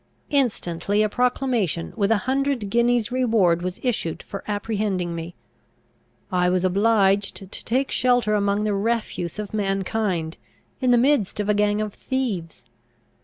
[0.31, 5.35] Instantly a proclamation, with a hundred guineas reward, was issued for apprehending me.
[6.31, 10.37] I was obliged to take shelter among the refuse of mankind,
[10.79, 12.65] in the midst of a gang of thieves.